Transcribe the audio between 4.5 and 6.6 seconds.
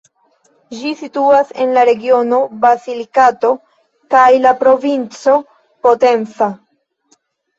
provinco Potenza.